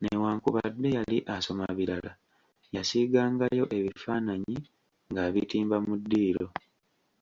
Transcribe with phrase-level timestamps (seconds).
[0.00, 2.12] Newankubadde yali asoma birala,
[2.74, 4.56] yasiigangayo ebifaananyi
[5.10, 6.46] ng’abitimba mu ddiiro.